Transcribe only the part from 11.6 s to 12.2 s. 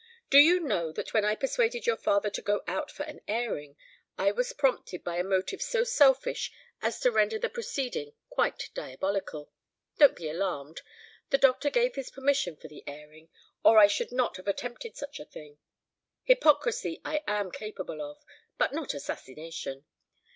gave his